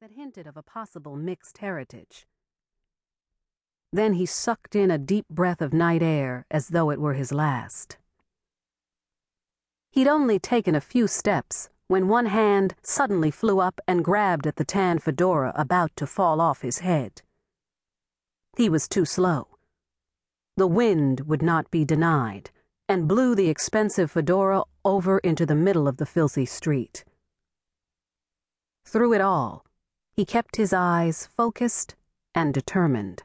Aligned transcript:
that 0.00 0.12
hinted 0.12 0.46
of 0.46 0.56
a 0.56 0.62
possible 0.62 1.16
mixed 1.16 1.58
heritage. 1.58 2.24
Then 3.92 4.12
he 4.12 4.26
sucked 4.26 4.76
in 4.76 4.92
a 4.92 4.98
deep 4.98 5.26
breath 5.28 5.60
of 5.60 5.72
night 5.72 6.04
air 6.04 6.46
as 6.52 6.68
though 6.68 6.90
it 6.90 7.00
were 7.00 7.14
his 7.14 7.32
last. 7.32 7.96
He'd 9.90 10.06
only 10.06 10.38
taken 10.38 10.76
a 10.76 10.80
few 10.80 11.08
steps 11.08 11.68
when 11.88 12.06
one 12.06 12.26
hand 12.26 12.76
suddenly 12.80 13.32
flew 13.32 13.58
up 13.58 13.80
and 13.88 14.04
grabbed 14.04 14.46
at 14.46 14.54
the 14.54 14.64
tan 14.64 15.00
fedora 15.00 15.52
about 15.56 15.90
to 15.96 16.06
fall 16.06 16.40
off 16.40 16.62
his 16.62 16.78
head. 16.78 17.22
He 18.56 18.68
was 18.68 18.86
too 18.86 19.04
slow. 19.04 19.48
The 20.56 20.68
wind 20.68 21.22
would 21.22 21.42
not 21.42 21.72
be 21.72 21.84
denied 21.84 22.50
and 22.88 23.08
blew 23.08 23.34
the 23.34 23.48
expensive 23.48 24.12
fedora 24.12 24.62
over 24.84 25.18
into 25.18 25.44
the 25.44 25.56
middle 25.56 25.88
of 25.88 25.96
the 25.96 26.06
filthy 26.06 26.46
street. 26.46 27.04
Through 28.84 29.14
it 29.14 29.20
all, 29.20 29.64
he 30.18 30.24
kept 30.24 30.56
his 30.56 30.72
eyes 30.72 31.28
focused 31.36 31.94
and 32.34 32.52
determined. 32.52 33.22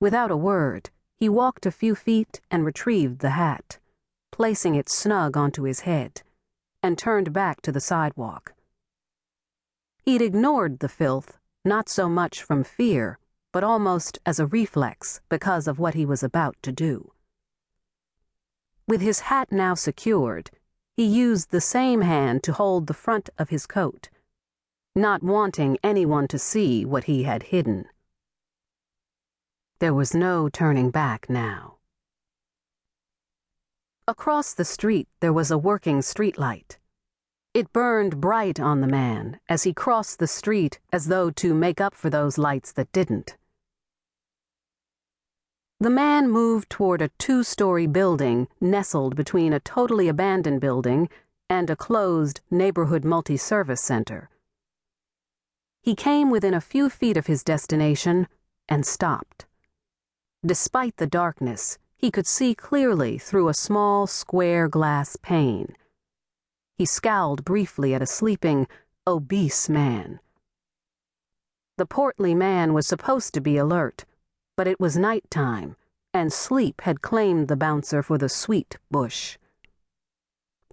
Without 0.00 0.30
a 0.30 0.36
word, 0.50 0.88
he 1.18 1.28
walked 1.28 1.66
a 1.66 1.70
few 1.70 1.94
feet 1.94 2.40
and 2.50 2.64
retrieved 2.64 3.18
the 3.18 3.36
hat, 3.36 3.78
placing 4.32 4.74
it 4.74 4.88
snug 4.88 5.36
onto 5.36 5.64
his 5.64 5.80
head, 5.80 6.22
and 6.82 6.96
turned 6.96 7.34
back 7.34 7.60
to 7.60 7.70
the 7.70 7.82
sidewalk. 7.82 8.54
He'd 10.02 10.22
ignored 10.22 10.78
the 10.78 10.88
filth, 10.88 11.36
not 11.66 11.90
so 11.90 12.08
much 12.08 12.42
from 12.42 12.64
fear, 12.64 13.18
but 13.52 13.62
almost 13.62 14.18
as 14.24 14.40
a 14.40 14.46
reflex 14.46 15.20
because 15.28 15.68
of 15.68 15.78
what 15.78 15.92
he 15.92 16.06
was 16.06 16.22
about 16.22 16.56
to 16.62 16.72
do. 16.72 17.12
With 18.88 19.02
his 19.02 19.20
hat 19.20 19.52
now 19.52 19.74
secured, 19.74 20.50
he 20.96 21.04
used 21.04 21.50
the 21.50 21.60
same 21.60 22.00
hand 22.00 22.42
to 22.44 22.54
hold 22.54 22.86
the 22.86 22.94
front 22.94 23.28
of 23.36 23.50
his 23.50 23.66
coat, 23.66 24.08
not 24.94 25.22
wanting 25.22 25.78
anyone 25.84 26.26
to 26.28 26.38
see 26.38 26.84
what 26.84 27.04
he 27.04 27.22
had 27.22 27.44
hidden. 27.44 27.86
There 29.78 29.94
was 29.94 30.14
no 30.14 30.48
turning 30.48 30.90
back 30.90 31.30
now. 31.30 31.76
Across 34.08 34.54
the 34.54 34.64
street 34.64 35.08
there 35.20 35.32
was 35.32 35.50
a 35.50 35.58
working 35.58 36.00
streetlight. 36.00 36.78
It 37.54 37.72
burned 37.72 38.20
bright 38.20 38.58
on 38.58 38.80
the 38.80 38.86
man 38.86 39.38
as 39.48 39.62
he 39.62 39.72
crossed 39.72 40.18
the 40.18 40.26
street 40.26 40.80
as 40.92 41.06
though 41.06 41.30
to 41.30 41.54
make 41.54 41.80
up 41.80 41.94
for 41.94 42.10
those 42.10 42.38
lights 42.38 42.72
that 42.72 42.92
didn't. 42.92 43.36
The 45.78 45.90
man 45.90 46.28
moved 46.28 46.68
toward 46.68 47.00
a 47.00 47.08
two 47.18 47.42
story 47.42 47.86
building 47.86 48.48
nestled 48.60 49.16
between 49.16 49.52
a 49.52 49.60
totally 49.60 50.08
abandoned 50.08 50.60
building 50.60 51.08
and 51.48 51.70
a 51.70 51.76
closed 51.76 52.40
neighborhood 52.50 53.04
multi 53.04 53.36
service 53.36 53.80
center. 53.80 54.28
He 55.82 55.94
came 55.94 56.28
within 56.28 56.52
a 56.52 56.60
few 56.60 56.90
feet 56.90 57.16
of 57.16 57.26
his 57.26 57.42
destination 57.42 58.28
and 58.68 58.84
stopped. 58.84 59.46
Despite 60.44 60.98
the 60.98 61.06
darkness, 61.06 61.78
he 61.96 62.10
could 62.10 62.26
see 62.26 62.54
clearly 62.54 63.18
through 63.18 63.48
a 63.48 63.54
small 63.54 64.06
square 64.06 64.68
glass 64.68 65.16
pane. 65.22 65.74
He 66.76 66.84
scowled 66.84 67.44
briefly 67.44 67.94
at 67.94 68.02
a 68.02 68.06
sleeping, 68.06 68.66
obese 69.06 69.68
man. 69.68 70.20
The 71.78 71.86
portly 71.86 72.34
man 72.34 72.74
was 72.74 72.86
supposed 72.86 73.32
to 73.34 73.40
be 73.40 73.56
alert, 73.56 74.04
but 74.56 74.66
it 74.66 74.80
was 74.80 74.98
night 74.98 75.30
time, 75.30 75.76
and 76.12 76.30
sleep 76.30 76.82
had 76.82 77.00
claimed 77.00 77.48
the 77.48 77.56
bouncer 77.56 78.02
for 78.02 78.18
the 78.18 78.28
sweet 78.28 78.76
bush. 78.90 79.38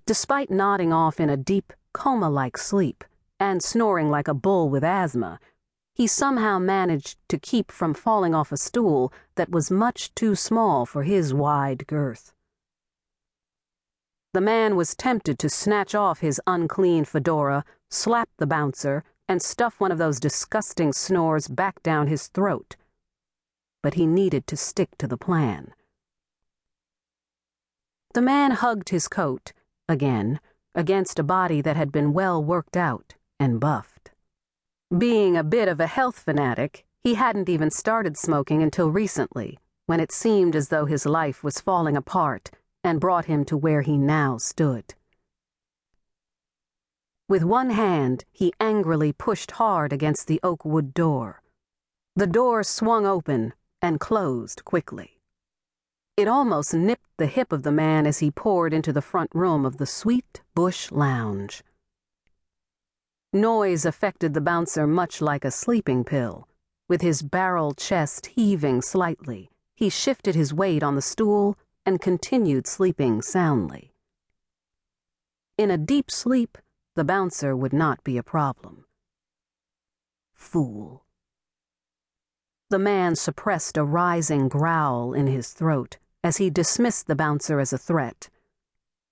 Despite 0.05 0.49
nodding 0.49 0.91
off 0.91 1.19
in 1.19 1.29
a 1.29 1.37
deep, 1.37 1.71
coma 1.93 2.29
like 2.29 2.57
sleep 2.57 3.05
and 3.39 3.61
snoring 3.61 4.09
like 4.09 4.27
a 4.27 4.33
bull 4.33 4.69
with 4.69 4.83
asthma, 4.83 5.39
he 5.93 6.05
somehow 6.07 6.59
managed 6.59 7.17
to 7.27 7.39
keep 7.39 7.71
from 7.71 7.93
falling 7.93 8.35
off 8.35 8.51
a 8.51 8.57
stool 8.57 9.11
that 9.35 9.49
was 9.49 9.71
much 9.71 10.13
too 10.13 10.35
small 10.35 10.85
for 10.85 11.03
his 11.03 11.33
wide 11.33 11.87
girth. 11.87 12.33
The 14.33 14.41
man 14.41 14.75
was 14.75 14.95
tempted 14.95 15.39
to 15.39 15.49
snatch 15.49 15.95
off 15.95 16.19
his 16.19 16.39
unclean 16.45 17.05
fedora, 17.05 17.65
slap 17.89 18.29
the 18.37 18.45
bouncer, 18.45 19.03
and 19.27 19.41
stuff 19.41 19.79
one 19.79 19.91
of 19.91 19.97
those 19.97 20.19
disgusting 20.19 20.93
snores 20.93 21.47
back 21.47 21.81
down 21.81 22.07
his 22.07 22.27
throat. 22.27 22.75
But 23.81 23.95
he 23.95 24.05
needed 24.05 24.45
to 24.47 24.57
stick 24.57 24.89
to 24.99 25.07
the 25.07 25.17
plan. 25.17 25.73
The 28.13 28.21
man 28.21 28.51
hugged 28.51 28.89
his 28.89 29.07
coat, 29.07 29.51
again, 29.89 30.39
against 30.75 31.17
a 31.17 31.23
body 31.23 31.61
that 31.61 31.75
had 31.75 31.91
been 31.91 32.13
well 32.13 32.43
worked 32.43 32.77
out 32.77 33.15
and 33.39 33.59
buffed. 33.59 34.11
Being 34.95 35.35
a 35.35 35.43
bit 35.43 35.67
of 35.67 35.79
a 35.79 35.87
health 35.87 36.19
fanatic, 36.19 36.85
he 37.03 37.15
hadn't 37.15 37.49
even 37.49 37.69
started 37.69 38.17
smoking 38.17 38.63
until 38.63 38.89
recently, 38.89 39.59
when 39.85 39.99
it 39.99 40.11
seemed 40.11 40.55
as 40.55 40.69
though 40.69 40.85
his 40.85 41.05
life 41.05 41.43
was 41.43 41.61
falling 41.61 41.97
apart 41.97 42.51
and 42.83 42.99
brought 42.99 43.25
him 43.25 43.43
to 43.45 43.57
where 43.57 43.81
he 43.81 43.97
now 43.97 44.37
stood. 44.37 44.95
With 47.29 47.43
one 47.43 47.71
hand, 47.71 48.23
he 48.31 48.53
angrily 48.59 49.11
pushed 49.11 49.51
hard 49.51 49.91
against 49.91 50.27
the 50.27 50.39
oak 50.43 50.63
wood 50.63 50.93
door. 50.93 51.41
The 52.15 52.27
door 52.27 52.63
swung 52.63 53.05
open 53.05 53.53
and 53.81 53.99
closed 53.99 54.63
quickly. 54.63 55.19
It 56.15 56.27
almost 56.27 56.73
nipped 56.73 57.09
the 57.17 57.27
hip 57.27 57.51
of 57.51 57.63
the 57.63 57.71
man 57.71 58.07
as 58.07 58.19
he 58.19 58.31
poured 58.31 58.73
into 58.73 58.93
the 58.93 59.01
front 59.01 59.29
room 59.33 59.65
of 59.65 59.77
the 59.77 59.85
Sweet 59.85 60.41
Bush 60.55 60.91
Lounge. 60.91 61.63
Noise 63.33 63.85
affected 63.85 64.33
the 64.33 64.41
bouncer 64.41 64.87
much 64.87 65.21
like 65.21 65.43
a 65.43 65.51
sleeping 65.51 66.03
pill. 66.03 66.47
With 66.87 67.01
his 67.01 67.21
barrel 67.21 67.73
chest 67.73 68.27
heaving 68.27 68.81
slightly, 68.81 69.49
he 69.75 69.89
shifted 69.89 70.33
his 70.35 70.53
weight 70.53 70.81
on 70.81 70.95
the 70.95 71.01
stool 71.01 71.57
and 71.85 72.01
continued 72.01 72.67
sleeping 72.67 73.21
soundly. 73.21 73.93
In 75.57 75.69
a 75.69 75.77
deep 75.77 76.09
sleep, 76.09 76.57
the 76.95 77.03
bouncer 77.03 77.55
would 77.55 77.73
not 77.73 78.03
be 78.03 78.17
a 78.17 78.23
problem. 78.23 78.85
Fool. 80.33 81.03
The 82.69 82.79
man 82.79 83.15
suppressed 83.15 83.77
a 83.77 83.83
rising 83.83 84.47
growl 84.47 85.13
in 85.13 85.27
his 85.27 85.51
throat 85.51 85.97
as 86.23 86.37
he 86.37 86.49
dismissed 86.49 87.07
the 87.07 87.15
bouncer 87.15 87.59
as 87.59 87.73
a 87.73 87.77
threat. 87.77 88.29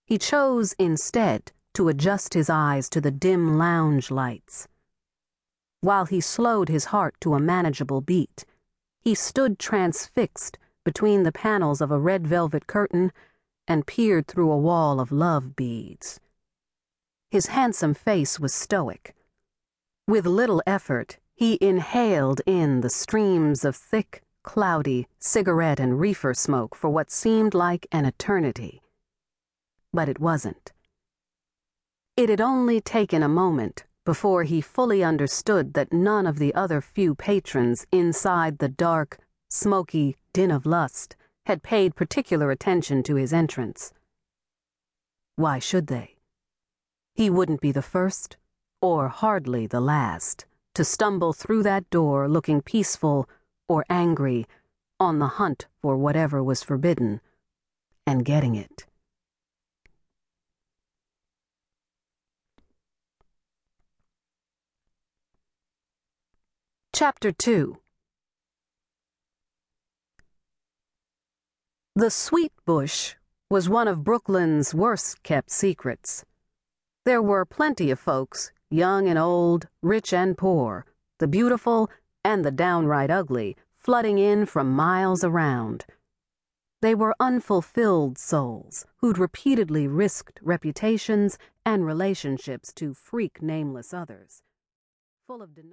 He 0.06 0.18
chose, 0.18 0.74
instead, 0.80 1.52
to 1.76 1.90
adjust 1.90 2.34
his 2.34 2.50
eyes 2.50 2.90
to 2.90 3.00
the 3.00 3.12
dim 3.12 3.58
lounge 3.58 4.10
lights. 4.10 4.68
While 5.82 6.06
he 6.06 6.20
slowed 6.20 6.70
his 6.70 6.86
heart 6.86 7.16
to 7.22 7.36
a 7.36 7.40
manageable 7.40 8.02
beat, 8.02 8.46
he 9.02 9.14
stood 9.14 9.60
transfixed 9.60 10.58
between 10.84 11.24
the 11.24 11.32
panels 11.32 11.82
of 11.82 11.92
a 11.92 12.00
red 12.00 12.26
velvet 12.26 12.66
curtain 12.66 13.12
and 13.68 13.86
peered 13.86 14.28
through 14.28 14.52
a 14.52 14.58
wall 14.58 15.00
of 15.00 15.12
love 15.12 15.56
beads. 15.56 16.20
His 17.30 17.48
handsome 17.48 17.94
face 17.94 18.40
was 18.40 18.54
stoic. 18.54 19.16
With 20.08 20.26
little 20.26 20.64
effort, 20.66 21.18
he 21.34 21.58
inhaled 21.60 22.42
in 22.46 22.82
the 22.82 22.90
streams 22.90 23.66
of 23.66 23.76
thick, 23.76 24.24
cloudy 24.44 25.08
cigarette 25.20 25.80
and 25.80 26.00
reefer 26.00 26.34
smoke 26.34 26.76
for 26.76 26.90
what 26.90 27.12
seemed 27.12 27.54
like 27.54 27.88
an 27.92 28.06
eternity. 28.06 28.82
But 29.92 30.08
it 30.08 30.20
wasn't. 30.20 30.72
It 32.18 32.30
had 32.30 32.40
only 32.40 32.80
taken 32.80 33.22
a 33.22 33.28
moment 33.28 33.84
before 34.06 34.44
he 34.44 34.62
fully 34.62 35.04
understood 35.04 35.74
that 35.74 35.92
none 35.92 36.26
of 36.26 36.40
the 36.40 36.56
other 36.56 36.80
few 36.80 37.14
patrons 37.14 37.86
inside 37.92 38.60
the 38.60 38.70
dark, 38.70 39.18
smoky 39.50 40.16
din 40.32 40.50
of 40.50 40.66
lust 40.66 41.18
had 41.46 41.62
paid 41.62 41.96
particular 41.96 42.52
attention 42.52 43.04
to 43.04 43.16
his 43.16 43.34
entrance. 43.34 43.92
Why 45.36 45.60
should 45.60 45.88
they? 45.88 46.16
He 47.14 47.30
wouldn't 47.30 47.60
be 47.60 47.74
the 47.74 47.82
first, 47.82 48.38
or 48.82 49.10
hardly 49.10 49.68
the 49.68 49.82
last, 49.82 50.46
to 50.76 50.86
stumble 50.86 51.34
through 51.34 51.64
that 51.64 51.90
door 51.90 52.30
looking 52.30 52.62
peaceful 52.62 53.28
or 53.68 53.84
angry, 53.90 54.46
on 55.02 55.20
the 55.20 55.28
hunt 55.28 55.68
for 55.82 55.98
whatever 55.98 56.42
was 56.42 56.64
forbidden, 56.64 57.20
and 58.08 58.24
getting 58.24 58.56
it. 58.56 58.86
Chapter 66.98 67.34
2 67.34 67.76
The 71.94 72.10
Sweet 72.10 72.54
Bush 72.64 73.16
was 73.50 73.68
one 73.68 73.90
of 73.90 74.06
Brooklyn's 74.06 74.74
worst 74.74 75.22
kept 75.22 75.52
secrets. 75.52 76.24
There 77.04 77.22
were 77.22 77.44
plenty 77.44 77.92
of 77.92 78.00
folks, 78.00 78.54
young 78.70 79.10
and 79.10 79.20
old, 79.20 79.68
rich 79.82 80.14
and 80.14 80.38
poor, 80.38 80.86
the 81.20 81.28
beautiful 81.28 81.90
and 82.24 82.46
the 82.46 82.52
downright 82.52 83.12
ugly, 83.12 83.58
flooding 83.78 84.18
in 84.18 84.46
from 84.46 84.72
miles 84.72 85.26
around. 85.26 85.84
They 86.82 86.96
were 86.96 87.14
unfulfilled 87.20 88.18
souls 88.18 88.86
who'd 89.00 89.18
repeatedly 89.18 89.86
risked 89.86 90.40
reputations 90.42 91.38
and 91.66 91.86
relationships 91.86 92.72
to 92.76 92.94
freak 92.94 93.42
nameless 93.42 93.94
others. 93.94 94.44
Full 95.28 95.42
of 95.42 95.54
denial. 95.54 95.64